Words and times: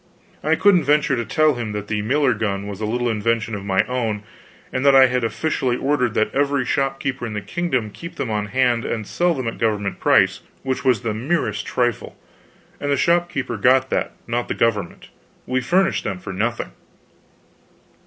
I 0.43 0.55
couldn't 0.55 0.83
venture 0.83 1.15
to 1.15 1.23
tell 1.25 1.53
him 1.53 1.73
that 1.73 1.87
the 1.87 2.01
miller 2.01 2.33
gun 2.33 2.65
was 2.65 2.81
a 2.81 2.87
little 2.87 3.07
invention 3.07 3.53
of 3.53 3.63
my 3.63 3.83
own, 3.83 4.23
and 4.73 4.83
that 4.83 4.95
I 4.95 5.05
had 5.05 5.23
officially 5.23 5.77
ordered 5.77 6.15
that 6.15 6.33
every 6.33 6.65
shopkeeper 6.65 7.23
in 7.27 7.33
the 7.33 7.39
kingdom 7.41 7.91
keep 7.91 8.15
them 8.15 8.31
on 8.31 8.47
hand 8.47 8.83
and 8.83 9.05
sell 9.05 9.35
them 9.35 9.47
at 9.47 9.59
government 9.59 9.99
price 9.99 10.39
which 10.63 10.83
was 10.83 11.01
the 11.03 11.13
merest 11.13 11.67
trifle, 11.67 12.17
and 12.79 12.91
the 12.91 12.97
shopkeeper 12.97 13.57
got 13.57 13.91
that, 13.91 14.13
not 14.25 14.47
the 14.47 14.55
government. 14.55 15.09
We 15.45 15.61
furnished 15.61 16.03
them 16.03 16.17
for 16.17 16.33
nothing. 16.33 16.71